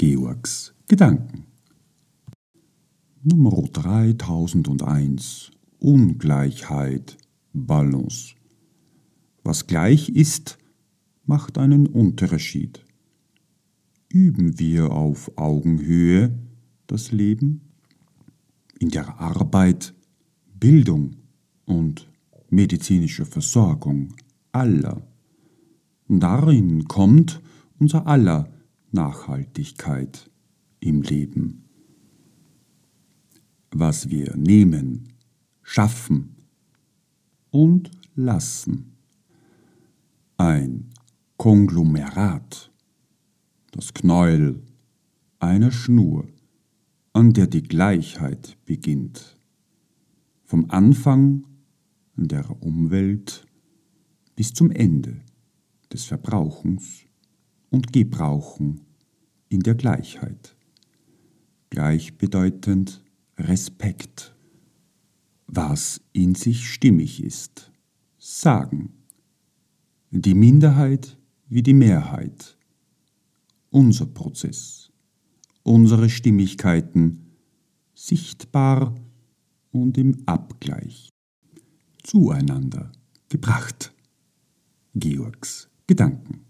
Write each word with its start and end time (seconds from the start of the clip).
Georgs 0.00 0.72
Gedanken. 0.88 1.44
Nummer 3.22 3.50
3001 3.70 5.50
Ungleichheit, 5.78 7.18
Balance. 7.52 8.34
Was 9.44 9.66
gleich 9.66 10.08
ist, 10.08 10.56
macht 11.26 11.58
einen 11.58 11.86
Unterschied. 11.86 12.82
Üben 14.08 14.58
wir 14.58 14.90
auf 14.90 15.32
Augenhöhe 15.36 16.34
das 16.86 17.12
Leben? 17.12 17.60
In 18.78 18.88
der 18.88 19.20
Arbeit, 19.20 19.92
Bildung 20.58 21.16
und 21.66 22.10
medizinische 22.48 23.26
Versorgung 23.26 24.14
aller. 24.50 25.02
Darin 26.08 26.88
kommt 26.88 27.42
unser 27.78 28.06
aller 28.06 28.48
Nachhaltigkeit 28.92 30.30
im 30.80 31.02
Leben. 31.02 31.64
Was 33.70 34.10
wir 34.10 34.36
nehmen, 34.36 35.12
schaffen 35.62 36.36
und 37.50 37.90
lassen. 38.14 38.96
Ein 40.36 40.90
Konglomerat, 41.36 42.72
das 43.70 43.94
Knäuel, 43.94 44.62
eine 45.38 45.70
Schnur, 45.70 46.28
an 47.12 47.32
der 47.32 47.46
die 47.46 47.62
Gleichheit 47.62 48.56
beginnt. 48.64 49.38
Vom 50.44 50.70
Anfang 50.70 51.46
der 52.16 52.62
Umwelt 52.62 53.46
bis 54.34 54.52
zum 54.52 54.70
Ende 54.70 55.20
des 55.92 56.04
Verbrauchens 56.04 57.04
und 57.70 57.92
Gebrauchen 57.92 58.82
in 59.48 59.60
der 59.60 59.74
Gleichheit. 59.74 60.56
Gleichbedeutend 61.70 63.02
Respekt. 63.38 64.34
Was 65.46 66.00
in 66.12 66.34
sich 66.34 66.68
stimmig 66.68 67.22
ist. 67.22 67.72
Sagen. 68.18 68.92
Die 70.10 70.34
Minderheit 70.34 71.16
wie 71.48 71.62
die 71.62 71.74
Mehrheit. 71.74 72.56
Unser 73.70 74.06
Prozess. 74.06 74.90
Unsere 75.62 76.08
Stimmigkeiten. 76.08 77.36
Sichtbar 77.94 78.94
und 79.72 79.98
im 79.98 80.22
Abgleich. 80.26 81.08
Zueinander 82.02 82.90
gebracht. 83.28 83.92
Georgs 84.94 85.68
Gedanken. 85.86 86.49